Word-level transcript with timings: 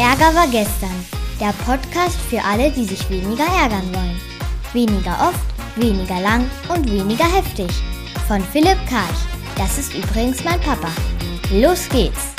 Ärger 0.00 0.34
war 0.34 0.46
gestern. 0.46 1.04
Der 1.38 1.52
Podcast 1.66 2.18
für 2.30 2.42
alle, 2.42 2.70
die 2.70 2.86
sich 2.86 3.10
weniger 3.10 3.44
ärgern 3.44 3.86
wollen. 3.92 4.18
Weniger 4.72 5.12
oft, 5.28 5.44
weniger 5.76 6.18
lang 6.22 6.50
und 6.74 6.90
weniger 6.90 7.26
heftig. 7.26 7.70
Von 8.26 8.40
Philipp 8.40 8.78
Karch. 8.88 9.20
Das 9.58 9.76
ist 9.76 9.92
übrigens 9.92 10.42
mein 10.42 10.58
Papa. 10.60 10.88
Los 11.52 11.86
geht's! 11.90 12.32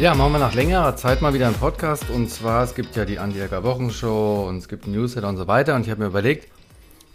Ja, 0.00 0.14
machen 0.14 0.32
wir 0.32 0.38
nach 0.38 0.54
längerer 0.54 0.96
Zeit 0.96 1.20
mal 1.20 1.34
wieder 1.34 1.48
einen 1.48 1.56
Podcast. 1.56 2.08
Und 2.08 2.30
zwar, 2.30 2.64
es 2.64 2.74
gibt 2.74 2.96
ja 2.96 3.04
die 3.04 3.18
Andi 3.18 3.42
Egger 3.42 3.62
Wochenshow 3.62 4.46
und 4.48 4.56
es 4.56 4.68
gibt 4.68 4.86
ein 4.86 4.92
Newsletter 4.92 5.28
und 5.28 5.36
so 5.36 5.46
weiter. 5.46 5.74
Und 5.74 5.82
ich 5.82 5.90
habe 5.90 6.00
mir 6.00 6.06
überlegt, 6.06 6.48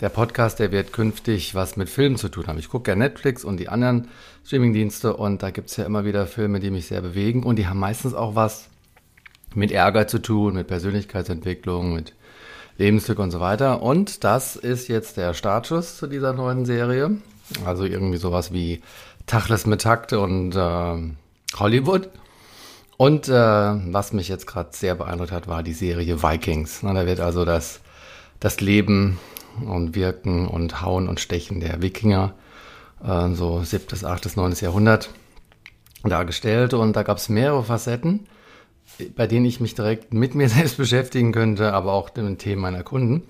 der 0.01 0.09
Podcast, 0.09 0.59
der 0.59 0.71
wird 0.71 0.91
künftig 0.91 1.55
was 1.55 1.77
mit 1.77 1.89
Filmen 1.89 2.17
zu 2.17 2.29
tun 2.29 2.47
haben. 2.47 2.59
Ich 2.59 2.69
gucke 2.69 2.91
ja 2.91 2.95
Netflix 2.95 3.43
und 3.43 3.57
die 3.57 3.69
anderen 3.69 4.09
Streamingdienste 4.45 5.15
und 5.15 5.41
da 5.41 5.51
gibt 5.51 5.69
es 5.69 5.77
ja 5.77 5.85
immer 5.85 6.05
wieder 6.05 6.27
Filme, 6.27 6.59
die 6.59 6.69
mich 6.69 6.87
sehr 6.87 7.01
bewegen. 7.01 7.43
Und 7.43 7.57
die 7.57 7.67
haben 7.67 7.79
meistens 7.79 8.13
auch 8.13 8.35
was 8.35 8.67
mit 9.53 9.71
Ärger 9.71 10.07
zu 10.07 10.19
tun, 10.21 10.55
mit 10.55 10.67
Persönlichkeitsentwicklung, 10.67 11.93
mit 11.93 12.13
Lebensglück 12.77 13.19
und 13.19 13.31
so 13.31 13.39
weiter. 13.39 13.81
Und 13.81 14.23
das 14.23 14.55
ist 14.55 14.89
jetzt 14.89 15.17
der 15.17 15.33
Startschuss 15.33 15.97
zu 15.97 16.07
dieser 16.07 16.33
neuen 16.33 16.65
Serie. 16.65 17.17
Also 17.63 17.85
irgendwie 17.85 18.17
sowas 18.17 18.51
wie 18.51 18.81
Tachles 19.27 19.65
mit 19.65 19.81
Takt 19.81 20.13
und 20.13 20.55
äh, 20.55 21.57
Hollywood. 21.57 22.09
Und 22.97 23.27
äh, 23.27 23.31
was 23.31 24.13
mich 24.13 24.27
jetzt 24.27 24.47
gerade 24.47 24.69
sehr 24.71 24.95
beeindruckt 24.95 25.31
hat, 25.31 25.47
war 25.47 25.63
die 25.63 25.73
Serie 25.73 26.21
Vikings. 26.21 26.79
Na, 26.81 26.93
da 26.93 27.05
wird 27.05 27.19
also 27.19 27.45
das, 27.45 27.79
das 28.39 28.61
Leben 28.61 29.19
und 29.65 29.95
Wirken 29.95 30.47
und 30.47 30.81
Hauen 30.81 31.07
und 31.07 31.19
Stechen 31.19 31.59
der 31.59 31.81
Wikinger, 31.81 32.33
äh, 33.03 33.29
so 33.33 33.63
siebtes, 33.63 34.03
achtes, 34.03 34.35
neuntes 34.35 34.61
Jahrhundert, 34.61 35.09
dargestellt. 36.03 36.73
Und 36.73 36.95
da 36.95 37.03
gab 37.03 37.17
es 37.17 37.29
mehrere 37.29 37.63
Facetten, 37.63 38.27
bei 39.15 39.27
denen 39.27 39.45
ich 39.45 39.59
mich 39.59 39.75
direkt 39.75 40.13
mit 40.13 40.35
mir 40.35 40.49
selbst 40.49 40.77
beschäftigen 40.77 41.31
könnte, 41.31 41.73
aber 41.73 41.93
auch 41.93 42.09
mit 42.15 42.17
den 42.17 42.37
Themen 42.37 42.61
meiner 42.61 42.83
Kunden. 42.83 43.23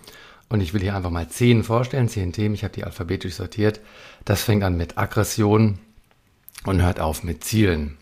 Und 0.49 0.61
ich 0.61 0.73
will 0.73 0.81
hier 0.81 0.95
einfach 0.95 1.09
mal 1.09 1.27
zehn 1.27 1.63
vorstellen, 1.63 2.07
zehn 2.07 2.31
Themen. 2.31 2.53
Ich 2.53 2.63
habe 2.63 2.73
die 2.73 2.83
alphabetisch 2.83 3.35
sortiert. 3.35 3.81
Das 4.25 4.43
fängt 4.43 4.63
an 4.63 4.77
mit 4.77 4.97
Aggression 4.97 5.79
und 6.65 6.81
hört 6.81 6.99
auf 6.99 7.23
mit 7.23 7.43
Zielen. 7.43 7.97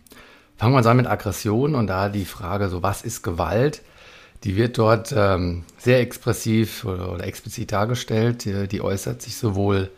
Fangen 0.57 0.73
wir 0.73 0.77
uns 0.77 0.87
an 0.87 0.97
mit 0.97 1.07
Aggression 1.07 1.75
und 1.75 1.87
da 1.87 2.09
die 2.09 2.25
Frage, 2.25 2.69
so 2.69 2.83
was 2.83 3.01
ist 3.01 3.23
Gewalt? 3.23 3.81
Die 4.43 4.57
wird 4.57 4.77
dort 4.77 5.13
ähm, 5.15 5.63
sehr 5.77 6.01
expressiv 6.01 6.83
oder, 6.83 7.13
oder 7.13 7.25
explizit 7.25 7.71
dargestellt. 7.71 8.45
Die, 8.45 8.67
die, 8.67 8.81
äußert 8.81 9.21
sich 9.21 9.37
sowohl 9.37 9.89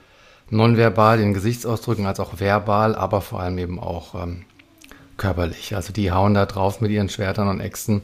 nonverbal 0.49 1.19
in 1.19 1.33
Gesichtsausdrücken 1.33 2.05
als 2.05 2.19
auch 2.19 2.39
verbal, 2.39 2.95
aber 2.95 3.21
vor 3.21 3.39
allem 3.39 3.57
eben 3.57 3.79
auch 3.79 4.13
ähm, 4.15 4.45
körperlich. 5.17 5.75
Also 5.75 5.93
die 5.93 6.11
hauen 6.11 6.35
da 6.35 6.45
drauf 6.45 6.81
mit 6.81 6.91
ihren 6.91 7.09
Schwertern 7.09 7.47
und 7.47 7.59
Äxten 7.59 8.01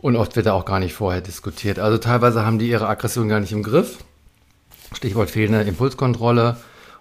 und 0.00 0.16
oft 0.16 0.36
wird 0.36 0.46
da 0.46 0.52
auch 0.52 0.66
gar 0.66 0.80
nicht 0.80 0.94
vorher 0.94 1.22
diskutiert. 1.22 1.78
Also 1.78 1.98
teilweise 1.98 2.44
haben 2.44 2.58
die 2.58 2.68
ihre 2.68 2.88
Aggression 2.88 3.28
gar 3.28 3.40
nicht 3.40 3.52
im 3.52 3.62
Griff. 3.62 3.98
Stichwort 4.92 5.30
fehlende 5.30 5.62
Impulskontrolle 5.62 6.56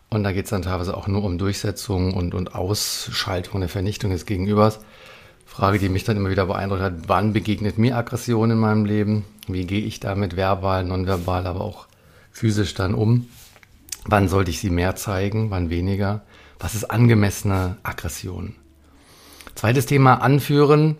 und 0.09 0.23
da 0.23 0.31
geht 0.31 0.45
es 0.45 0.51
dann 0.51 0.61
teilweise 0.61 0.95
auch 0.95 1.07
nur 1.07 1.23
um 1.23 1.37
Durchsetzung 1.37 2.13
und, 2.13 2.33
und 2.33 2.55
Ausschaltung, 2.55 3.57
eine 3.57 3.67
Vernichtung 3.67 4.11
des 4.11 4.25
Gegenübers. 4.25 4.79
Frage, 5.47 5.79
die 5.79 5.89
mich 5.89 6.03
dann 6.03 6.17
immer 6.17 6.29
wieder 6.29 6.45
beeindruckt 6.45 6.81
hat, 6.81 6.93
wann 7.07 7.33
begegnet 7.33 7.79
mir 7.79 7.97
Aggression 7.97 8.51
in 8.51 8.59
meinem 8.59 8.85
Leben? 8.85 9.25
Wie 9.47 9.65
gehe 9.65 9.81
ich 9.81 9.99
damit 9.99 10.35
verbal, 10.35 10.83
nonverbal, 10.83 11.47
aber 11.47 11.61
auch 11.61 11.87
physisch 12.31 12.75
dann 12.75 12.93
um? 12.93 13.27
Wann 14.05 14.27
sollte 14.27 14.51
ich 14.51 14.59
sie 14.59 14.69
mehr 14.69 14.95
zeigen, 14.95 15.49
wann 15.49 15.69
weniger? 15.69 16.21
Was 16.59 16.75
ist 16.75 16.91
angemessene 16.91 17.77
Aggression? 17.81 18.55
Zweites 19.55 19.87
Thema 19.87 20.15
Anführen. 20.21 20.97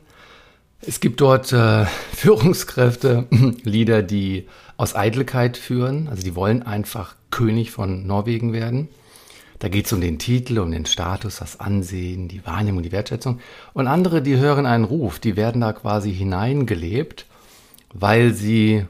Es 0.82 1.00
gibt 1.00 1.22
dort 1.22 1.52
äh, 1.54 1.86
Führungskräfte, 2.14 3.28
Leader, 3.64 4.02
die 4.02 4.48
aus 4.78 4.96
Eitelkeit 4.96 5.58
führen, 5.58 6.08
also 6.08 6.24
die 6.24 6.36
wollen 6.36 6.64
einfach 6.64 7.16
König 7.32 7.72
von 7.72 8.08
Norwegen 8.08 8.54
werden. 8.54 8.88
Da 9.60 9.70
geht 9.70 9.88
es 9.88 9.94
um 9.94 10.02
den 10.02 10.20
Titel, 10.20 10.60
um 10.60 10.72
den 10.72 10.86
Status, 10.86 11.38
das 11.38 11.60
Ansehen, 11.60 12.28
die 12.28 12.46
Wahrnehmung, 12.46 12.84
die 12.84 12.92
Wertschätzung. 12.92 13.40
Und 13.74 13.88
andere, 13.88 14.22
die 14.22 14.38
hören 14.38 14.66
einen 14.66 14.84
Ruf, 14.84 15.20
die 15.20 15.36
werden 15.36 15.62
da 15.62 15.74
quasi 15.74 16.14
hineingelebt, 16.14 17.26
weil 17.94 18.34
sie 18.34 18.86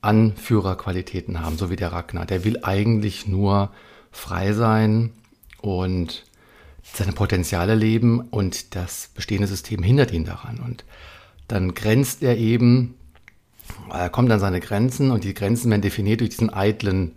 Anführerqualitäten 0.00 1.40
haben, 1.40 1.58
so 1.58 1.70
wie 1.70 1.76
der 1.76 1.92
Ragnar. 1.92 2.26
Der 2.26 2.44
will 2.44 2.60
eigentlich 2.62 3.26
nur 3.26 3.70
frei 4.10 4.52
sein 4.52 5.10
und 5.60 6.24
seine 6.82 7.12
Potenziale 7.12 7.74
leben 7.74 8.20
und 8.20 8.74
das 8.74 9.10
bestehende 9.14 9.46
System 9.46 9.82
hindert 9.82 10.12
ihn 10.12 10.24
daran. 10.24 10.58
Und 10.58 10.84
dann 11.48 11.74
grenzt 11.74 12.22
er 12.22 12.36
eben, 12.36 12.94
er 13.90 14.10
kommt 14.10 14.30
an 14.32 14.40
seine 14.40 14.60
Grenzen 14.60 15.10
und 15.10 15.24
die 15.24 15.34
Grenzen 15.34 15.70
werden 15.70 15.82
definiert 15.82 16.20
durch 16.20 16.30
diesen 16.30 16.52
eitlen 16.52 17.12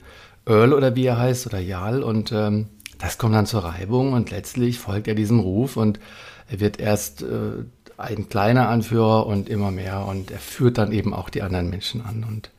Earl 0.46 0.74
oder 0.74 0.96
wie 0.96 1.06
er 1.06 1.18
heißt 1.18 1.48
oder 1.48 1.60
Jarl. 1.60 2.04
Und 2.04 2.32
ähm, 2.32 2.68
das 2.98 3.18
kommt 3.18 3.36
dann 3.36 3.46
zur 3.46 3.64
Reibung 3.64 4.14
und 4.14 4.32
letztlich 4.32 4.80
folgt 4.80 5.08
er 5.08 5.16
diesem 5.16 5.40
Ruf 5.40 5.78
und 5.78 6.00
er 6.50 6.60
wird 6.60 6.80
erst 6.80 7.24
äh, 7.24 7.64
ein 7.98 8.30
kleiner 8.30 8.70
Anführer 8.70 9.26
und 9.26 9.50
immer 9.50 9.72
mehr. 9.72 10.06
Und 10.06 10.32
er 10.32 10.40
führt 10.40 10.78
dann 10.78 10.92
eben 10.92 11.14
auch 11.14 11.30
die 11.30 11.42
anderen 11.42 11.70
Menschen 11.70 12.06
an. 12.06 12.26
Und 12.28 12.52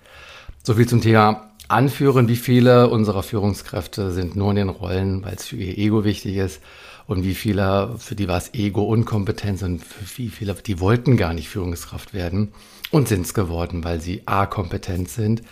so 0.62 0.74
viel 0.74 0.88
zum 0.88 1.00
Thema 1.00 1.50
Anführen. 1.68 2.28
Wie 2.28 2.36
viele 2.36 2.88
unserer 2.88 3.22
Führungskräfte 3.22 4.12
sind 4.12 4.36
nur 4.36 4.50
in 4.50 4.56
den 4.56 4.68
Rollen, 4.68 5.24
weil 5.24 5.34
es 5.34 5.46
für 5.46 5.56
ihr 5.56 5.76
Ego 5.76 6.04
wichtig 6.04 6.36
ist? 6.36 6.60
Und 7.06 7.22
wie 7.22 7.34
viele, 7.34 7.94
für 7.98 8.16
die 8.16 8.26
war 8.26 8.38
es 8.38 8.52
Ego 8.54 8.82
Unkompetenz? 8.82 9.62
Und 9.62 9.84
für 9.84 10.18
wie 10.18 10.28
viele, 10.28 10.54
die 10.54 10.80
wollten 10.80 11.16
gar 11.16 11.34
nicht 11.34 11.48
Führungskraft 11.48 12.14
werden 12.14 12.52
und 12.90 13.08
sind 13.08 13.26
es 13.26 13.34
geworden, 13.34 13.84
weil 13.84 14.00
sie 14.00 14.22
A 14.26 14.46
kompetent 14.46 15.08
sind, 15.08 15.42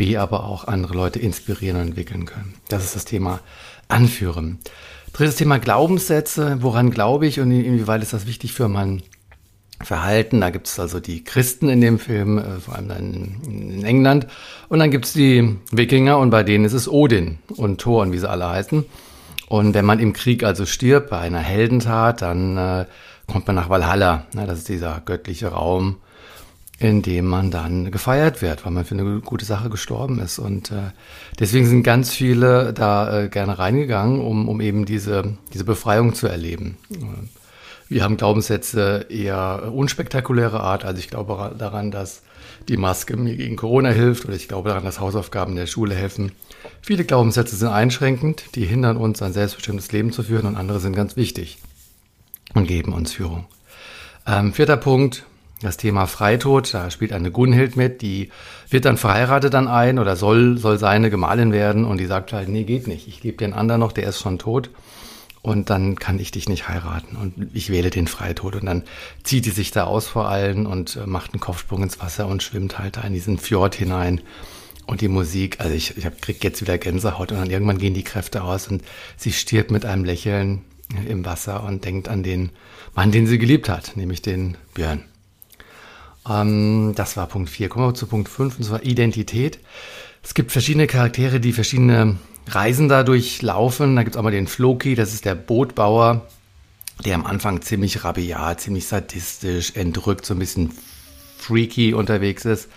B 0.00 0.16
aber 0.16 0.44
auch 0.44 0.66
andere 0.66 0.94
Leute 0.94 1.18
inspirieren 1.18 1.76
und 1.76 1.88
entwickeln 1.88 2.24
können. 2.24 2.54
Das 2.68 2.84
ist 2.84 2.96
das 2.96 3.04
Thema 3.04 3.40
Anführen. 3.88 4.58
Drittes 5.12 5.36
Thema 5.36 5.58
Glaubenssätze. 5.58 6.56
Woran 6.62 6.90
glaube 6.90 7.26
ich 7.26 7.38
und 7.38 7.50
inwieweit 7.50 8.02
ist 8.02 8.14
das 8.14 8.26
wichtig 8.26 8.54
für 8.54 8.68
mein 8.68 9.02
Verhalten? 9.82 10.40
Da 10.40 10.48
gibt 10.48 10.68
es 10.68 10.80
also 10.80 11.00
die 11.00 11.22
Christen 11.22 11.68
in 11.68 11.82
dem 11.82 11.98
Film, 11.98 12.38
äh, 12.38 12.60
vor 12.60 12.76
allem 12.76 12.88
dann 12.88 13.42
in 13.44 13.84
England. 13.84 14.26
Und 14.70 14.78
dann 14.78 14.90
gibt 14.90 15.04
es 15.04 15.12
die 15.12 15.56
Wikinger 15.70 16.16
und 16.16 16.30
bei 16.30 16.44
denen 16.44 16.64
ist 16.64 16.72
es 16.72 16.88
Odin 16.88 17.36
und 17.54 17.78
Thor 17.78 18.00
und 18.00 18.12
wie 18.12 18.18
sie 18.18 18.30
alle 18.30 18.48
heißen. 18.48 18.86
Und 19.48 19.74
wenn 19.74 19.84
man 19.84 19.98
im 19.98 20.14
Krieg 20.14 20.44
also 20.44 20.64
stirbt, 20.64 21.10
bei 21.10 21.18
einer 21.18 21.40
Heldentat, 21.40 22.22
dann 22.22 22.56
äh, 22.56 22.86
kommt 23.26 23.46
man 23.46 23.56
nach 23.56 23.68
Valhalla. 23.68 24.24
das 24.32 24.60
ist 24.60 24.70
dieser 24.70 25.02
göttliche 25.04 25.48
Raum, 25.48 25.96
in 26.80 27.02
dem 27.02 27.26
man 27.26 27.50
dann 27.50 27.90
gefeiert 27.90 28.40
wird, 28.40 28.64
weil 28.64 28.72
man 28.72 28.86
für 28.86 28.94
eine 28.94 29.20
gute 29.20 29.44
Sache 29.44 29.68
gestorben 29.68 30.18
ist. 30.18 30.38
Und 30.38 30.70
äh, 30.70 30.92
deswegen 31.38 31.66
sind 31.66 31.82
ganz 31.82 32.10
viele 32.10 32.72
da 32.72 33.24
äh, 33.24 33.28
gerne 33.28 33.58
reingegangen, 33.58 34.20
um, 34.20 34.48
um 34.48 34.62
eben 34.62 34.86
diese, 34.86 35.36
diese 35.52 35.64
Befreiung 35.64 36.14
zu 36.14 36.26
erleben. 36.26 36.78
Wir 37.90 38.02
haben 38.02 38.16
Glaubenssätze 38.16 39.06
eher 39.10 39.70
unspektakuläre 39.74 40.60
Art. 40.60 40.86
Also 40.86 41.00
ich 41.00 41.10
glaube 41.10 41.54
daran, 41.58 41.90
dass 41.90 42.22
die 42.66 42.78
Maske 42.78 43.14
mir 43.16 43.36
gegen 43.36 43.56
Corona 43.56 43.90
hilft 43.90 44.24
oder 44.24 44.34
ich 44.34 44.48
glaube 44.48 44.70
daran, 44.70 44.84
dass 44.84 45.00
Hausaufgaben 45.00 45.56
der 45.56 45.66
Schule 45.66 45.94
helfen. 45.94 46.32
Viele 46.80 47.04
Glaubenssätze 47.04 47.56
sind 47.56 47.68
einschränkend, 47.68 48.54
die 48.54 48.64
hindern 48.64 48.96
uns, 48.96 49.20
ein 49.20 49.34
selbstbestimmtes 49.34 49.92
Leben 49.92 50.12
zu 50.12 50.22
führen 50.22 50.46
und 50.46 50.56
andere 50.56 50.80
sind 50.80 50.96
ganz 50.96 51.16
wichtig 51.16 51.58
und 52.54 52.66
geben 52.66 52.94
uns 52.94 53.12
Führung. 53.12 53.44
Ähm, 54.26 54.54
vierter 54.54 54.76
Punkt, 54.76 55.24
das 55.62 55.76
Thema 55.76 56.06
Freitod, 56.06 56.72
da 56.72 56.90
spielt 56.90 57.12
eine 57.12 57.30
Gunhild 57.30 57.76
mit, 57.76 58.02
die 58.02 58.30
wird 58.70 58.84
dann 58.86 58.96
verheiratet 58.96 59.54
an 59.54 59.68
einen 59.68 59.98
oder 59.98 60.16
soll, 60.16 60.56
soll 60.56 60.78
seine 60.78 61.10
Gemahlin 61.10 61.52
werden 61.52 61.84
und 61.84 61.98
die 61.98 62.06
sagt 62.06 62.32
halt, 62.32 62.48
nee, 62.48 62.64
geht 62.64 62.86
nicht, 62.86 63.08
ich 63.08 63.22
liebe 63.22 63.36
den 63.36 63.52
anderen 63.52 63.80
noch, 63.80 63.92
der 63.92 64.08
ist 64.08 64.20
schon 64.20 64.38
tot 64.38 64.70
und 65.42 65.70
dann 65.70 65.96
kann 65.96 66.18
ich 66.18 66.30
dich 66.30 66.48
nicht 66.48 66.68
heiraten 66.68 67.16
und 67.16 67.50
ich 67.52 67.70
wähle 67.70 67.90
den 67.90 68.06
Freitod 68.06 68.56
und 68.56 68.66
dann 68.66 68.84
zieht 69.22 69.46
die 69.46 69.50
sich 69.50 69.70
da 69.70 69.84
aus 69.84 70.06
vor 70.06 70.28
allen 70.28 70.66
und 70.66 70.96
äh, 70.96 71.06
macht 71.06 71.32
einen 71.32 71.40
Kopfsprung 71.40 71.82
ins 71.82 72.00
Wasser 72.00 72.26
und 72.26 72.42
schwimmt 72.42 72.78
halt 72.78 72.96
da 72.96 73.02
in 73.02 73.12
diesen 73.12 73.38
Fjord 73.38 73.74
hinein 73.74 74.20
und 74.86 75.02
die 75.02 75.08
Musik, 75.08 75.60
also 75.60 75.74
ich, 75.74 75.96
ich 75.96 76.06
hab, 76.06 76.20
krieg 76.22 76.42
jetzt 76.42 76.62
wieder 76.62 76.78
Gänsehaut 76.78 77.32
und 77.32 77.38
dann 77.38 77.50
irgendwann 77.50 77.78
gehen 77.78 77.94
die 77.94 78.04
Kräfte 78.04 78.42
aus 78.42 78.68
und 78.68 78.82
sie 79.16 79.32
stirbt 79.32 79.70
mit 79.70 79.84
einem 79.84 80.04
Lächeln 80.04 80.62
im 81.08 81.24
Wasser 81.24 81.64
und 81.64 81.84
denkt 81.84 82.08
an 82.08 82.22
den 82.22 82.50
Mann, 82.94 83.12
den 83.12 83.26
sie 83.26 83.38
geliebt 83.38 83.68
hat, 83.68 83.96
nämlich 83.96 84.22
den 84.22 84.56
Björn. 84.74 85.04
Ähm, 86.28 86.92
das 86.96 87.16
war 87.16 87.26
Punkt 87.26 87.50
4. 87.50 87.68
Kommen 87.68 87.86
wir 87.88 87.94
zu 87.94 88.06
Punkt 88.06 88.28
5, 88.28 88.58
und 88.58 88.64
zwar 88.64 88.82
Identität. 88.82 89.58
Es 90.22 90.34
gibt 90.34 90.52
verschiedene 90.52 90.86
Charaktere, 90.86 91.40
die 91.40 91.52
verschiedene 91.52 92.16
Reisen 92.48 92.88
dadurch 92.88 93.42
laufen. 93.42 93.96
Da 93.96 94.02
gibt 94.02 94.14
es 94.14 94.18
einmal 94.18 94.32
den 94.32 94.46
Floki, 94.46 94.94
das 94.94 95.14
ist 95.14 95.24
der 95.24 95.34
Bootbauer, 95.34 96.26
der 97.04 97.14
am 97.14 97.26
Anfang 97.26 97.62
ziemlich 97.62 98.04
rabiat, 98.04 98.60
ziemlich 98.60 98.86
sadistisch, 98.86 99.76
entrückt, 99.76 100.26
so 100.26 100.34
ein 100.34 100.38
bisschen 100.38 100.72
freaky 101.38 101.94
unterwegs 101.94 102.44
ist. 102.44 102.68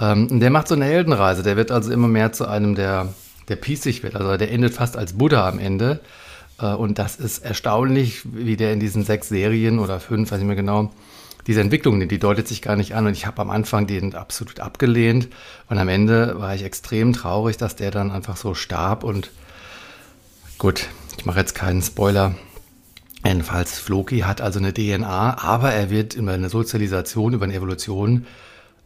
Ähm, 0.00 0.40
der 0.40 0.50
macht 0.50 0.68
so 0.68 0.74
eine 0.74 0.86
Heldenreise. 0.86 1.42
Der 1.42 1.56
wird 1.56 1.70
also 1.70 1.92
immer 1.92 2.08
mehr 2.08 2.32
zu 2.32 2.48
einem, 2.48 2.74
der, 2.74 3.14
der 3.48 3.56
pießig 3.56 4.02
wird. 4.02 4.16
Also 4.16 4.36
der 4.36 4.50
endet 4.50 4.74
fast 4.74 4.96
als 4.96 5.12
Buddha 5.12 5.48
am 5.48 5.58
Ende 5.58 6.00
Äh, 6.60 6.74
und 6.74 6.98
das 6.98 7.16
ist 7.16 7.44
erstaunlich, 7.44 8.22
wie 8.24 8.56
der 8.56 8.72
in 8.72 8.80
diesen 8.80 9.04
sechs 9.04 9.28
Serien 9.28 9.78
oder 9.78 10.00
fünf, 10.00 10.30
weiß 10.30 10.40
ich 10.40 10.46
mehr 10.46 10.56
genau, 10.56 10.92
diese 11.46 11.60
Entwicklung, 11.60 12.06
die 12.08 12.18
deutet 12.18 12.48
sich 12.48 12.62
gar 12.62 12.76
nicht 12.76 12.94
an. 12.94 13.06
Und 13.06 13.12
ich 13.12 13.26
habe 13.26 13.40
am 13.40 13.50
Anfang 13.50 13.86
den 13.86 14.14
absolut 14.14 14.60
abgelehnt. 14.60 15.28
Und 15.68 15.78
am 15.78 15.88
Ende 15.88 16.38
war 16.38 16.54
ich 16.54 16.62
extrem 16.62 17.12
traurig, 17.12 17.56
dass 17.56 17.76
der 17.76 17.90
dann 17.90 18.10
einfach 18.10 18.36
so 18.36 18.54
starb. 18.54 19.04
Und 19.04 19.30
gut, 20.58 20.88
ich 21.18 21.26
mache 21.26 21.40
jetzt 21.40 21.54
keinen 21.54 21.82
Spoiler. 21.82 22.34
Jedenfalls, 23.24 23.78
Floki 23.78 24.20
hat 24.20 24.40
also 24.40 24.58
eine 24.58 24.74
DNA, 24.74 25.42
aber 25.42 25.72
er 25.72 25.90
wird 25.90 26.14
über 26.14 26.32
eine 26.32 26.48
Sozialisation, 26.48 27.34
über 27.34 27.44
eine 27.44 27.54
Evolution, 27.54 28.26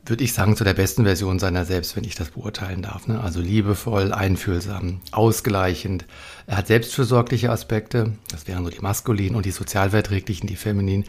würde 0.04 0.22
ich 0.22 0.34
sagen, 0.34 0.56
zu 0.56 0.64
der 0.64 0.74
besten 0.74 1.04
Version 1.04 1.38
seiner 1.38 1.64
selbst, 1.64 1.96
wenn 1.96 2.04
ich 2.04 2.14
das 2.14 2.30
beurteilen 2.30 2.82
darf. 2.82 3.06
Ne? 3.08 3.20
Also 3.20 3.40
liebevoll, 3.40 4.12
einfühlsam, 4.12 5.00
ausgleichend. 5.10 6.04
Er 6.46 6.58
hat 6.58 6.66
selbstfürsorgliche 6.68 7.50
Aspekte, 7.50 8.12
das 8.30 8.46
wären 8.46 8.64
so 8.64 8.70
die 8.70 8.80
maskulinen 8.80 9.34
und 9.34 9.46
die 9.46 9.50
sozialverträglichen, 9.50 10.46
die 10.46 10.56
femininen. 10.56 11.06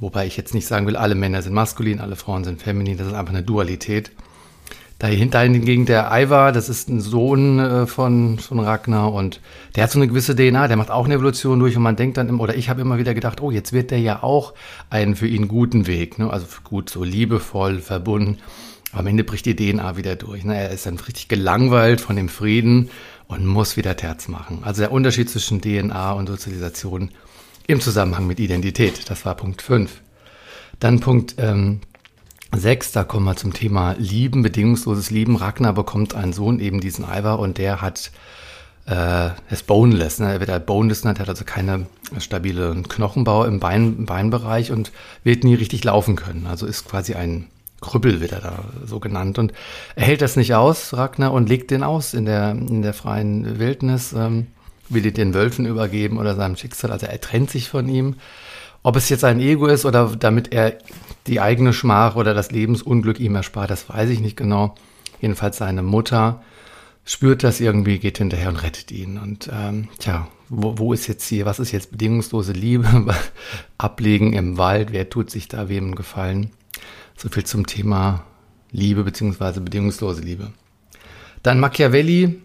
Wobei 0.00 0.26
ich 0.26 0.36
jetzt 0.36 0.54
nicht 0.54 0.66
sagen 0.66 0.86
will, 0.86 0.96
alle 0.96 1.14
Männer 1.14 1.42
sind 1.42 1.52
maskulin, 1.52 2.00
alle 2.00 2.16
Frauen 2.16 2.44
sind 2.44 2.60
feminin, 2.60 2.98
das 2.98 3.06
ist 3.06 3.14
einfach 3.14 3.32
eine 3.32 3.42
Dualität. 3.42 4.10
Dahinter 4.98 5.40
hingegen 5.40 5.86
der 5.86 6.08
Ivar, 6.12 6.52
das 6.52 6.68
ist 6.68 6.88
ein 6.88 7.00
Sohn 7.00 7.58
äh, 7.58 7.86
von, 7.86 8.38
von 8.38 8.60
Ragnar 8.60 9.12
und 9.12 9.40
der 9.74 9.84
hat 9.84 9.90
so 9.90 9.98
eine 9.98 10.08
gewisse 10.08 10.36
DNA, 10.36 10.68
der 10.68 10.76
macht 10.76 10.90
auch 10.90 11.04
eine 11.04 11.14
Evolution 11.14 11.58
durch 11.58 11.76
und 11.76 11.82
man 11.82 11.96
denkt 11.96 12.16
dann, 12.16 12.38
oder 12.38 12.54
ich 12.54 12.68
habe 12.68 12.80
immer 12.80 12.96
wieder 12.96 13.12
gedacht, 13.12 13.40
oh, 13.40 13.50
jetzt 13.50 13.72
wird 13.72 13.90
der 13.90 13.98
ja 13.98 14.22
auch 14.22 14.54
einen 14.90 15.16
für 15.16 15.26
ihn 15.26 15.48
guten 15.48 15.86
Weg, 15.86 16.18
ne? 16.18 16.30
also 16.30 16.46
gut, 16.62 16.90
so 16.90 17.04
liebevoll, 17.04 17.80
verbunden. 17.80 18.38
Aber 18.92 19.00
am 19.00 19.06
Ende 19.08 19.24
bricht 19.24 19.46
die 19.46 19.56
DNA 19.56 19.96
wieder 19.96 20.14
durch. 20.14 20.44
Ne? 20.44 20.56
Er 20.56 20.70
ist 20.70 20.86
dann 20.86 20.96
richtig 20.98 21.26
gelangweilt 21.26 22.00
von 22.00 22.14
dem 22.14 22.28
Frieden 22.28 22.90
und 23.26 23.44
muss 23.44 23.76
wieder 23.76 23.96
Terz 23.96 24.28
machen. 24.28 24.60
Also 24.62 24.82
der 24.82 24.92
Unterschied 24.92 25.28
zwischen 25.28 25.60
DNA 25.60 26.12
und 26.12 26.28
Sozialisation 26.28 27.10
im 27.66 27.80
Zusammenhang 27.80 28.26
mit 28.26 28.40
Identität, 28.40 29.10
das 29.10 29.24
war 29.24 29.34
Punkt 29.34 29.62
5. 29.62 30.00
Dann 30.80 31.00
Punkt 31.00 31.36
ähm, 31.38 31.80
6, 32.54 32.92
da 32.92 33.04
kommen 33.04 33.24
wir 33.24 33.36
zum 33.36 33.52
Thema 33.52 33.94
Lieben, 33.98 34.42
bedingungsloses 34.42 35.10
Lieben. 35.10 35.36
Ragnar 35.36 35.72
bekommt 35.72 36.14
einen 36.14 36.32
Sohn, 36.32 36.60
eben 36.60 36.80
diesen 36.80 37.04
Ivar, 37.04 37.38
und 37.38 37.58
der 37.58 37.80
hat 37.80 38.10
äh, 38.86 39.30
ist 39.50 39.66
boneless, 39.66 40.18
ne? 40.18 40.32
er 40.32 40.40
wird 40.40 40.50
halt 40.50 40.66
boneless, 40.66 41.04
ne? 41.04 41.10
hat 41.10 41.28
also 41.28 41.44
keine 41.44 41.86
stabile 42.18 42.74
Knochenbau 42.86 43.44
im, 43.44 43.60
Bein, 43.60 43.96
im 43.98 44.06
Beinbereich 44.06 44.72
und 44.72 44.92
wird 45.22 45.44
nie 45.44 45.54
richtig 45.54 45.84
laufen 45.84 46.16
können. 46.16 46.46
Also 46.46 46.66
ist 46.66 46.86
quasi 46.86 47.14
ein 47.14 47.48
Krüppel, 47.80 48.20
wird 48.20 48.32
er 48.32 48.40
da 48.40 48.64
so 48.84 49.00
genannt. 49.00 49.38
Und 49.38 49.52
er 49.96 50.04
hält 50.04 50.22
das 50.22 50.36
nicht 50.36 50.54
aus, 50.54 50.94
Ragnar, 50.94 51.32
und 51.32 51.48
legt 51.48 51.70
den 51.70 51.82
aus 51.82 52.14
in 52.14 52.24
der, 52.24 52.50
in 52.50 52.82
der 52.82 52.94
freien 52.94 53.58
Wildnis, 53.58 54.12
ähm, 54.12 54.48
will 54.88 55.06
ihn 55.06 55.14
den 55.14 55.34
Wölfen 55.34 55.66
übergeben 55.66 56.18
oder 56.18 56.34
seinem 56.34 56.56
Schicksal. 56.56 56.92
Also 56.92 57.06
er 57.06 57.20
trennt 57.20 57.50
sich 57.50 57.68
von 57.68 57.88
ihm. 57.88 58.16
Ob 58.82 58.96
es 58.96 59.08
jetzt 59.08 59.24
ein 59.24 59.40
Ego 59.40 59.66
ist 59.66 59.86
oder 59.86 60.14
damit 60.18 60.52
er 60.52 60.78
die 61.26 61.40
eigene 61.40 61.72
Schmach 61.72 62.16
oder 62.16 62.34
das 62.34 62.50
Lebensunglück 62.50 63.18
ihm 63.18 63.34
erspart, 63.34 63.70
das 63.70 63.88
weiß 63.88 64.10
ich 64.10 64.20
nicht 64.20 64.36
genau. 64.36 64.74
Jedenfalls 65.20 65.56
seine 65.56 65.82
Mutter 65.82 66.42
spürt 67.04 67.44
das 67.44 67.60
irgendwie, 67.60 67.98
geht 67.98 68.18
hinterher 68.18 68.48
und 68.48 68.62
rettet 68.62 68.90
ihn. 68.90 69.18
Und 69.18 69.48
ähm, 69.52 69.88
tja, 69.98 70.28
wo, 70.48 70.78
wo 70.78 70.92
ist 70.92 71.06
jetzt 71.06 71.26
hier, 71.26 71.46
was 71.46 71.58
ist 71.58 71.72
jetzt 71.72 71.92
bedingungslose 71.92 72.52
Liebe? 72.52 73.14
Ablegen 73.78 74.32
im 74.34 74.58
Wald, 74.58 74.92
wer 74.92 75.08
tut 75.08 75.30
sich 75.30 75.48
da 75.48 75.68
wem 75.68 75.94
Gefallen? 75.94 76.50
So 77.16 77.28
viel 77.28 77.44
zum 77.44 77.66
Thema 77.66 78.24
Liebe 78.70 79.04
beziehungsweise 79.04 79.60
bedingungslose 79.60 80.20
Liebe. 80.20 80.52
Dann 81.42 81.60
Machiavelli, 81.60 82.40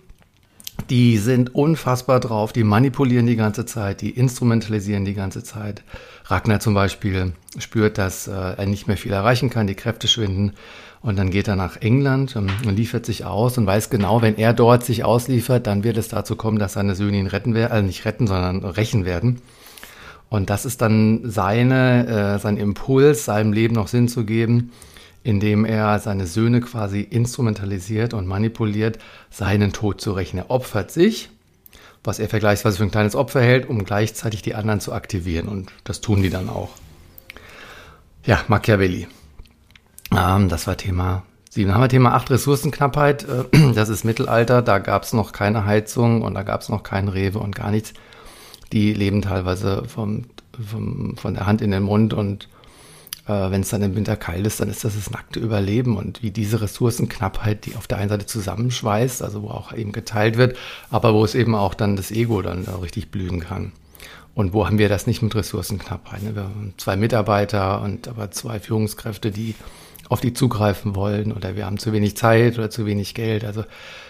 die 0.90 1.18
sind 1.18 1.54
unfassbar 1.54 2.20
drauf, 2.20 2.52
die 2.52 2.64
manipulieren 2.64 3.28
die 3.28 3.36
ganze 3.36 3.66
Zeit, 3.66 4.02
die 4.02 4.10
instrumentalisieren 4.10 5.06
die 5.06 5.14
ganze 5.14 5.44
Zeit. 5.44 5.84
Ragnar 6.26 6.60
zum 6.60 6.74
Beispiel 6.74 7.34
spürt, 7.60 7.98
dass 7.98 8.28
äh, 8.28 8.32
er 8.32 8.66
nicht 8.66 8.88
mehr 8.88 8.98
viel 8.98 9.12
erreichen 9.12 9.50
kann, 9.50 9.68
die 9.68 9.76
Kräfte 9.76 10.08
schwinden 10.08 10.54
und 11.02 11.18
dann 11.18 11.30
geht 11.30 11.48
er 11.48 11.56
nach 11.56 11.78
England 11.78 12.36
ähm, 12.36 12.48
und 12.66 12.76
liefert 12.76 13.06
sich 13.06 13.26
aus 13.26 13.58
und 13.58 13.68
weiß 13.68 13.90
genau, 13.90 14.22
wenn 14.22 14.38
er 14.38 14.54
dort 14.54 14.84
sich 14.84 15.04
ausliefert, 15.04 15.68
dann 15.68 15.84
wird 15.84 15.98
es 15.98 16.08
dazu 16.08 16.36
kommen, 16.36 16.60
dass 16.60 16.74
seine 16.74 16.96
Söhne 16.96 17.18
ihn 17.18 17.28
retten 17.28 17.54
werden, 17.54 17.72
also 17.72 17.86
nicht 17.86 18.06
retten, 18.06 18.28
sondern 18.28 18.64
rächen 18.64 19.06
werden. 19.06 19.42
Und 20.30 20.50
das 20.50 20.66
ist 20.66 20.82
dann 20.82 21.22
seine, 21.24 22.36
äh, 22.36 22.40
sein 22.40 22.58
Impuls, 22.58 23.26
seinem 23.26 23.54
Leben 23.54 23.76
noch 23.76 23.88
Sinn 23.88 24.08
zu 24.08 24.26
geben 24.26 24.72
indem 25.24 25.66
er 25.66 26.00
seine 26.00 26.28
Söhne 26.28 26.62
quasi 26.62 27.02
instrumentalisiert 27.02 28.14
und 28.14 28.28
manipuliert, 28.28 29.00
seinen 29.30 29.74
Tod 29.74 30.02
zu 30.02 30.14
rächen. 30.14 30.38
Er 30.38 30.50
opfert 30.50 30.92
sich, 30.92 31.30
was 32.04 32.20
er 32.20 32.30
vergleichsweise 32.30 32.78
für 32.78 32.84
ein 32.84 32.92
kleines 32.92 33.16
Opfer 33.16 33.42
hält, 33.42 33.70
um 33.70 33.84
gleichzeitig 33.84 34.42
die 34.42 34.56
anderen 34.56 34.80
zu 34.80 34.94
aktivieren. 34.94 35.48
Und 35.48 35.72
das 35.84 36.02
tun 36.02 36.22
die 36.22 36.30
dann 36.30 36.50
auch. 36.50 36.70
Ja, 38.26 38.44
Machiavelli. 38.48 39.08
Ähm, 40.16 40.50
das 40.50 40.68
war 40.68 40.78
Thema 40.78 41.24
7. 41.50 41.68
Dann 41.68 41.76
haben 41.76 41.84
wir 41.84 41.90
Thema 41.90 42.14
8, 42.14 42.32
Ressourcenknappheit. 42.32 43.26
Äh, 43.28 43.74
das 43.74 43.90
ist 43.90 44.04
Mittelalter, 44.06 44.62
da 44.62 44.80
gab 44.80 45.04
es 45.04 45.14
noch 45.14 45.32
keine 45.32 45.66
Heizung 45.66 46.22
und 46.22 46.36
da 46.36 46.44
gab 46.44 46.62
es 46.62 46.70
noch 46.70 46.84
keinen 46.84 47.10
Rewe 47.10 47.40
und 47.40 47.56
gar 47.56 47.72
nichts. 47.72 47.94
Die 48.72 48.94
leben 48.94 49.22
teilweise 49.22 49.84
vom, 49.86 50.26
vom, 50.64 51.18
von 51.18 51.34
der 51.34 51.48
Hand 51.48 51.62
in 51.62 51.72
den 51.72 51.84
Mund 51.84 52.14
und 52.14 52.48
wenn 53.30 53.62
es 53.62 53.70
dann 53.70 53.82
im 53.82 53.96
Winter 53.96 54.16
kalt 54.16 54.46
ist, 54.48 54.60
dann 54.60 54.70
ist 54.70 54.84
das 54.84 54.96
das 54.96 55.12
nackte 55.12 55.40
Überleben 55.40 55.98
und 55.98 56.24
wie 56.24 56.32
diese 56.32 56.62
Ressourcenknappheit, 56.62 57.66
die 57.66 57.76
auf 57.76 57.88
der 57.88 58.00
einen 58.00 58.10
Seite 58.10 58.26
zusammenschweißt, 58.26 59.22
also 59.22 59.44
wo 59.44 59.50
auch 59.50 59.74
eben 59.74 59.92
geteilt 59.92 60.38
wird, 60.38 60.58
aber 60.90 61.14
wo 61.14 61.24
es 61.24 61.36
eben 61.36 61.56
auch 61.56 61.74
dann 61.74 61.96
das 61.96 62.12
Ego 62.12 62.42
dann 62.42 62.66
da 62.66 62.78
richtig 62.78 63.12
blühen 63.12 63.40
kann. 63.40 63.72
Und 64.34 64.54
wo 64.54 64.66
haben 64.66 64.78
wir 64.78 64.90
das 64.90 65.06
nicht 65.06 65.22
mit 65.22 65.36
Ressourcenknappheit? 65.36 66.24
Ne? 66.24 66.36
Wir 66.36 66.44
haben 66.44 66.74
zwei 66.78 66.96
Mitarbeiter 66.96 67.82
und 67.82 68.08
aber 68.08 68.32
zwei 68.32 68.60
Führungskräfte, 68.60 69.32
die 69.32 69.56
auf 70.08 70.22
die 70.22 70.34
zugreifen 70.34 70.96
wollen 70.96 71.32
oder 71.32 71.56
wir 71.56 71.66
haben 71.66 71.78
zu 71.78 71.94
wenig 71.94 72.18
Zeit 72.18 72.58
oder 72.58 72.70
zu 72.70 72.86
wenig 72.86 73.14
Geld. 73.14 73.46
Also 73.46 73.64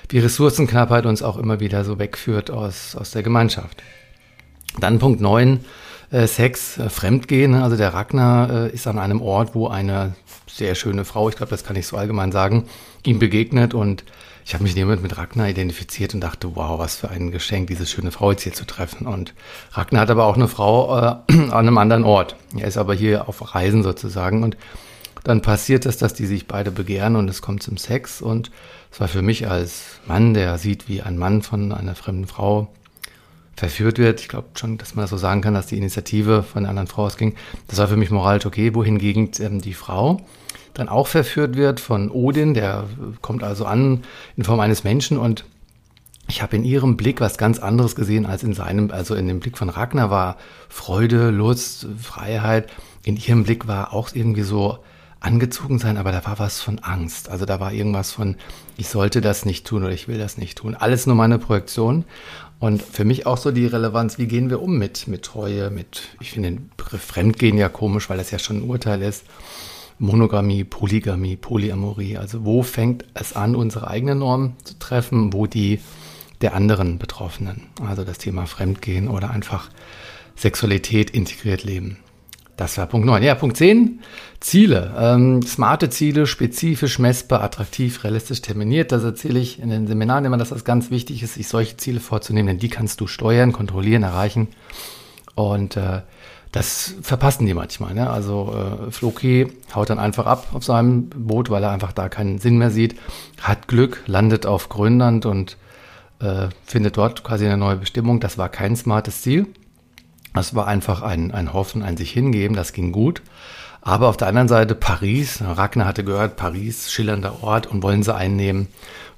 wie 0.08 0.20
Ressourcenknappheit 0.20 1.06
uns 1.06 1.24
auch 1.24 1.38
immer 1.38 1.60
wieder 1.60 1.84
so 1.84 2.00
wegführt 2.00 2.52
aus, 2.52 2.96
aus 2.96 3.12
der 3.12 3.24
Gemeinschaft. 3.24 3.84
Dann 4.80 5.00
Punkt 5.00 5.20
9, 5.20 5.60
äh, 6.12 6.28
Sex, 6.28 6.78
äh, 6.78 6.90
Fremdgehen. 6.90 7.56
Also 7.56 7.78
der 7.78 7.94
Ragnar 7.94 8.68
äh, 8.68 8.70
ist 8.70 8.88
an 8.88 9.00
einem 9.00 9.22
Ort, 9.22 9.56
wo 9.56 9.68
eine 9.68 10.14
sehr 10.48 10.76
schöne 10.76 11.06
Frau, 11.06 11.30
ich 11.30 11.36
glaube, 11.36 11.52
das 11.52 11.64
kann 11.64 11.76
ich 11.76 11.88
so 11.88 11.98
allgemein 11.98 12.32
sagen, 12.32 12.66
ihm 13.06 13.20
begegnet 13.20 13.74
und 13.74 14.04
ich 14.46 14.54
habe 14.56 14.64
mich 14.64 14.74
jemand 14.74 15.04
mit 15.04 15.16
Ragnar 15.16 15.48
identifiziert 15.48 16.16
und 16.16 16.22
dachte, 16.22 16.56
wow, 16.56 16.80
was 16.80 16.96
für 16.96 17.10
ein 17.10 17.30
Geschenk, 17.30 17.68
diese 17.68 17.86
schöne 17.86 18.12
Frau 18.12 18.32
jetzt 18.32 18.42
hier 18.44 18.54
zu 18.54 18.66
treffen. 18.66 19.06
Und 19.06 19.36
Ragnar 19.74 20.02
hat 20.02 20.10
aber 20.10 20.26
auch 20.26 20.36
eine 20.36 20.48
Frau 20.48 20.98
äh, 20.98 21.34
an 21.34 21.52
einem 21.54 21.78
anderen 21.78 22.04
Ort. 22.04 22.36
Er 22.58 22.68
ist 22.68 22.78
aber 22.78 22.96
hier 22.96 23.30
auf 23.30 23.54
Reisen 23.54 23.84
sozusagen 23.84 24.44
und 24.44 24.58
dann 25.24 25.42
passiert 25.42 25.86
es, 25.86 25.98
dass 25.98 26.14
die 26.14 26.26
sich 26.26 26.48
beide 26.48 26.72
begehren 26.72 27.16
und 27.16 27.30
es 27.30 27.42
kommt 27.42 27.62
zum 27.62 27.78
Sex 27.78 28.22
und 28.22 28.52
es 28.92 29.00
war 29.00 29.08
für 29.08 29.22
mich 29.22 29.50
als 29.50 30.00
Mann, 30.08 30.34
der 30.34 30.58
sieht, 30.58 30.88
wie 30.88 31.02
ein 31.02 31.18
Mann 31.18 31.42
von 31.42 31.72
einer 31.72 31.94
fremden 31.94 32.26
Frau 32.26 32.70
verführt 33.60 33.98
wird. 34.00 34.22
Ich 34.22 34.30
glaube 34.30 34.48
schon, 34.56 34.78
dass 34.78 34.96
man 34.96 35.04
das 35.04 35.10
so 35.10 35.18
sagen 35.18 35.42
kann, 35.42 35.54
dass 35.54 35.68
die 35.68 35.78
Initiative 35.78 36.44
von 36.44 36.64
einer 36.64 36.70
anderen 36.70 36.88
Frau 36.88 37.06
ausging. 37.06 37.36
Das 37.68 37.78
war 37.78 37.88
für 37.88 37.98
mich 37.98 38.10
moralisch 38.10 38.46
okay, 38.46 38.74
wohingegen 38.74 39.32
ähm, 39.40 39.62
die 39.62 39.74
Frau 39.74 40.22
dann 40.74 40.88
auch 40.88 41.08
verführt 41.08 41.58
wird 41.58 41.80
von 41.80 42.10
Odin, 42.10 42.54
der 42.54 42.86
kommt 43.22 43.44
also 43.44 43.66
an 43.66 44.04
in 44.38 44.46
Form 44.46 44.62
eines 44.62 44.84
Menschen 44.84 45.18
und 45.18 45.44
ich 46.30 46.42
habe 46.42 46.56
in 46.56 46.64
ihrem 46.64 46.96
Blick 46.96 47.20
was 47.22 47.38
ganz 47.38 47.60
anderes 47.60 47.96
gesehen 47.96 48.26
als 48.26 48.44
in 48.44 48.54
seinem, 48.54 48.92
also 48.92 49.16
in 49.16 49.28
dem 49.28 49.40
Blick 49.40 49.58
von 49.58 49.68
Ragnar 49.68 50.10
war 50.10 50.38
Freude, 50.70 51.32
Lust, 51.32 51.88
Freiheit. 52.00 52.70
In 53.04 53.18
ihrem 53.18 53.44
Blick 53.44 53.68
war 53.68 53.94
auch 53.94 54.12
irgendwie 54.14 54.44
so 54.44 54.78
angezogen 55.20 55.80
sein, 55.80 55.98
aber 55.98 56.12
da 56.12 56.24
war 56.26 56.40
was 56.40 56.62
von 56.62 56.80
Angst. 56.80 57.30
Also 57.30 57.46
da 57.46 57.60
war 57.60 57.74
irgendwas 57.74 58.12
von, 58.12 58.36
ich 58.78 58.88
sollte 58.90 59.22
das 59.22 59.44
nicht 59.44 59.66
tun 59.66 59.84
oder 59.84 59.92
ich 59.92 60.08
will 60.08 60.18
das 60.18 60.38
nicht 60.38 60.58
tun. 60.58 60.76
Alles 60.76 61.08
nur 61.08 61.16
meine 61.16 61.40
Projektion. 61.40 62.06
Und 62.60 62.82
für 62.82 63.06
mich 63.06 63.26
auch 63.26 63.38
so 63.38 63.52
die 63.52 63.66
Relevanz, 63.66 64.18
wie 64.18 64.28
gehen 64.28 64.50
wir 64.50 64.62
um 64.62 64.78
mit, 64.78 65.08
mit 65.08 65.24
Treue, 65.24 65.70
mit, 65.70 66.02
ich 66.20 66.32
finde 66.32 66.52
den 66.52 66.70
Begriff 66.76 67.02
Fremdgehen 67.02 67.58
ja 67.58 67.70
komisch, 67.70 68.10
weil 68.10 68.18
das 68.18 68.32
ja 68.32 68.40
schon 68.40 68.58
ein 68.58 68.70
Urteil 68.70 69.02
ist. 69.02 69.24
Monogamie, 69.98 70.66
Polygamie, 70.66 71.38
Polyamorie. 71.38 72.18
Also 72.18 72.46
wo 72.46 72.64
fängt 72.64 73.06
es 73.14 73.34
an, 73.34 73.56
unsere 73.56 73.88
eigene 73.88 74.16
Norm 74.16 74.56
zu 74.64 74.78
treffen, 74.78 75.34
wo 75.34 75.48
die 75.48 75.80
der 76.42 76.54
anderen 76.54 77.00
Betroffenen. 77.00 77.64
Also 77.86 78.04
das 78.04 78.18
Thema 78.18 78.46
Fremdgehen 78.46 79.08
oder 79.08 79.30
einfach 79.30 79.70
Sexualität 80.36 81.10
integriert 81.10 81.64
leben. 81.64 81.98
Das 82.60 82.78
war 82.78 82.88
Punkt 82.88 83.08
9. 83.08 83.24
Ja, 83.24 83.36
Punkt 83.36 83.56
10. 83.56 84.02
Ziele. 84.42 84.94
Ähm, 85.00 85.42
smarte 85.44 85.90
Ziele, 85.90 86.28
spezifisch, 86.28 87.00
messbar, 87.00 87.42
attraktiv, 87.42 88.04
realistisch 88.04 88.42
terminiert. 88.42 88.92
Das 88.92 89.02
erzähle 89.02 89.40
ich 89.40 89.62
in 89.62 89.70
den 89.70 89.88
Seminaren 89.88 90.26
immer, 90.26 90.36
dass 90.36 90.50
das 90.50 90.66
ganz 90.66 90.92
wichtig 90.92 91.24
ist, 91.24 91.36
sich 91.36 91.48
solche 91.48 91.78
Ziele 91.78 92.02
vorzunehmen, 92.02 92.48
denn 92.48 92.58
die 92.58 92.68
kannst 92.68 93.00
du 93.00 93.08
steuern, 93.08 93.54
kontrollieren, 93.54 94.04
erreichen. 94.04 94.50
Und 95.36 95.78
äh, 95.78 96.02
das 96.52 96.96
verpassen 97.02 97.46
die 97.46 97.54
manchmal. 97.54 97.94
Ne? 97.94 98.10
Also 98.10 98.54
äh, 98.54 98.92
Floki 98.92 99.48
haut 99.74 99.90
dann 99.90 99.98
einfach 100.00 100.26
ab 100.26 100.48
auf 100.52 100.66
seinem 100.66 101.08
Boot, 101.08 101.50
weil 101.50 101.64
er 101.64 101.72
einfach 101.72 101.94
da 101.94 102.10
keinen 102.10 102.40
Sinn 102.40 102.58
mehr 102.58 102.72
sieht. 102.72 103.00
Hat 103.42 103.70
Glück, 103.70 104.04
landet 104.06 104.46
auf 104.46 104.68
Grönland 104.68 105.26
und 105.26 105.56
äh, 106.20 106.50
findet 106.66 106.98
dort 106.98 107.24
quasi 107.24 107.46
eine 107.46 107.56
neue 107.56 107.78
Bestimmung. 107.78 108.20
Das 108.20 108.38
war 108.38 108.50
kein 108.50 108.76
smartes 108.76 109.22
Ziel. 109.22 109.48
Das 110.34 110.56
war 110.56 110.68
einfach 110.68 111.02
ein, 111.02 111.32
ein 111.32 111.54
Hoffen, 111.54 111.84
ein 111.84 111.98
sich 111.98 112.12
hingeben, 112.12 112.56
das 112.56 112.74
ging 112.74 112.92
gut. 112.92 113.22
Aber 113.82 114.10
auf 114.10 114.18
der 114.18 114.28
anderen 114.28 114.48
Seite 114.48 114.76
Paris, 114.76 115.42
Ragnar 115.42 115.88
hatte 115.88 116.04
gehört, 116.04 116.36
Paris, 116.36 116.92
schillernder 116.92 117.44
Ort 117.44 117.68
und 117.68 117.82
wollen 117.82 118.04
sie 118.04 118.14
einnehmen 118.14 118.68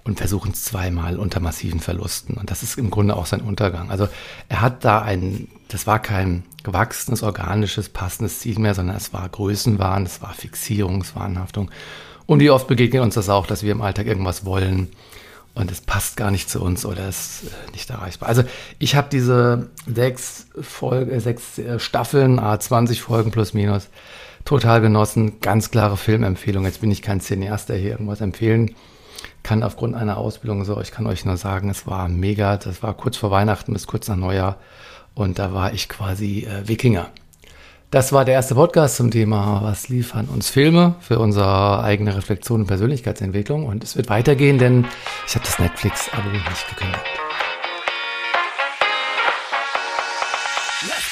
und 0.04 0.18
versuchen 0.18 0.52
es 0.52 0.64
zweimal 0.64 1.18
unter 1.18 1.40
massiven 1.40 1.80
Verlusten. 1.80 2.36
Und 2.36 2.52
das 2.52 2.64
ist 2.64 2.78
im 2.78 2.90
Grunde 2.90 3.16
auch 3.16 3.26
sein 3.26 3.42
Untergang. 3.42 3.90
Also 3.90 4.08
er 4.50 4.62
hat 4.62 4.86
da 4.86 5.02
ein, 5.02 5.48
das 5.68 5.88
war 5.88 6.00
kein 6.00 6.44
gewachsenes, 6.64 7.24
organisches, 7.24 7.90
passendes 7.90 8.40
Ziel 8.40 8.60
mehr, 8.60 8.76
sondern 8.76 8.96
es 8.96 9.14
war 9.14 9.28
Größenwahn, 9.28 10.06
es 10.06 10.22
war 10.22 10.34
Fixierungswahnhaftung. 10.34 11.72
Und 12.26 12.40
wie 12.40 12.52
oft 12.52 12.68
begegnet 12.68 13.02
uns 13.02 13.16
das 13.16 13.30
auch, 13.30 13.48
dass 13.48 13.64
wir 13.64 13.72
im 13.72 13.82
Alltag 13.82 14.08
irgendwas 14.08 14.46
wollen 14.46 14.90
und 15.54 15.72
es 15.72 15.82
passt 15.82 16.18
gar 16.18 16.32
nicht 16.32 16.50
zu 16.50 16.62
uns 16.62 16.86
oder 16.86 17.10
ist 17.10 17.44
äh, 17.44 17.72
nicht 17.72 17.90
erreichbar. 17.90 18.30
Also 18.30 18.44
ich 18.80 18.96
habe 18.96 19.10
diese 19.12 19.70
sechs, 19.86 20.48
Folge, 20.60 21.20
sechs 21.20 21.58
äh, 21.58 21.80
Staffeln, 21.80 22.40
A20 22.40 23.02
Folgen 23.02 23.32
plus 23.32 23.54
minus, 23.54 23.90
total 24.46 24.82
genossen. 24.82 25.40
Ganz 25.42 25.72
klare 25.72 25.98
Filmempfehlung. 25.98 26.66
Jetzt 26.66 26.82
bin 26.82 26.92
ich 26.92 27.02
kein 27.02 27.22
Cineast, 27.22 27.70
der 27.70 27.78
hier 27.78 27.92
irgendwas 27.92 28.22
empfehlen 28.22 28.76
kann 29.44 29.64
aufgrund 29.64 29.96
einer 29.96 30.18
Ausbildung 30.18 30.66
so. 30.66 30.80
Ich 30.82 30.92
kann 30.92 31.08
euch 31.08 31.26
nur 31.26 31.38
sagen, 31.38 31.70
es 31.70 31.88
war 31.88 32.08
mega. 32.08 32.58
Das 32.58 32.84
war 32.84 32.94
kurz 32.94 33.18
vor 33.18 33.32
Weihnachten 33.32 33.74
bis 33.74 33.88
kurz 33.88 34.08
nach 34.08 34.16
Neujahr. 34.16 34.58
Und 35.14 35.40
da 35.40 35.54
war 35.54 35.74
ich 35.74 35.90
quasi 35.90 36.46
äh, 36.46 36.68
Wikinger. 36.68 37.10
Das 37.92 38.14
war 38.14 38.24
der 38.24 38.36
erste 38.36 38.56
Podcast 38.56 38.96
zum 38.96 39.12
Thema, 39.12 39.60
was 39.64 39.90
liefern 39.90 40.30
uns 40.30 40.50
Filme 40.50 40.96
für 41.02 41.20
unsere 41.20 41.84
eigene 41.84 42.16
Reflexion 42.16 42.62
und 42.62 42.68
Persönlichkeitsentwicklung. 42.68 43.66
Und 43.66 43.84
es 43.84 43.98
wird 43.98 44.10
weitergehen, 44.10 44.58
denn 44.58 44.86
ich 45.28 45.36
habe 45.36 45.44
das 45.44 45.60
Netflix-Abo 45.60 46.30
nicht 46.30 46.70
gekündigt. 46.70 47.04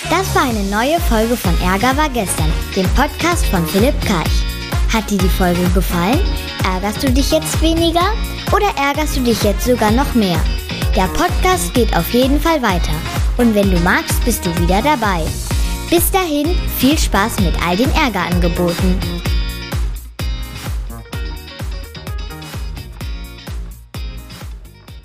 Das 0.10 0.34
war 0.34 0.44
eine 0.44 0.64
neue 0.72 1.02
Folge 1.02 1.36
von 1.36 1.54
Ärger 1.62 1.98
war 1.98 2.08
gestern, 2.08 2.50
dem 2.74 2.88
Podcast 2.96 3.46
von 3.48 3.68
Philipp 3.68 4.00
Karch. 4.06 4.46
Hat 4.94 5.10
dir 5.10 5.18
die 5.18 5.28
Folge 5.28 5.62
gefallen? 5.74 6.22
Ärgerst 6.64 7.04
du 7.04 7.12
dich 7.12 7.30
jetzt 7.30 7.62
weniger 7.62 8.14
oder 8.54 8.70
ärgerst 8.82 9.18
du 9.18 9.22
dich 9.22 9.44
jetzt 9.44 9.66
sogar 9.66 9.92
noch 9.92 10.16
mehr? 10.16 10.40
Der 10.96 11.08
Podcast 11.08 11.74
geht 11.74 11.94
auf 11.94 12.10
jeden 12.14 12.40
Fall 12.40 12.62
weiter. 12.62 12.96
Und 13.36 13.54
wenn 13.54 13.70
du 13.70 13.80
magst, 13.82 14.24
bist 14.24 14.46
du 14.46 14.58
wieder 14.62 14.82
dabei. 14.82 15.26
Bis 15.90 16.12
dahin, 16.12 16.56
viel 16.78 16.98
Spaß 17.00 17.40
mit 17.40 17.56
all 17.66 17.76
den 17.76 17.92
Ärgerangeboten. 17.96 19.00